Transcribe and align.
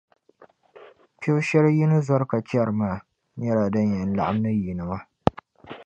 Kpibu 1.19 1.39
shεli 1.47 1.69
yini 1.77 1.97
zɔri 2.07 2.25
ka 2.31 2.37
chεri 2.47 2.73
maa, 2.79 2.97
nyɛla 3.39 3.65
din 3.73 3.89
yɛn 3.97 4.11
laɣim 4.17 4.37
ni 4.41 4.51
yinima 4.63 4.97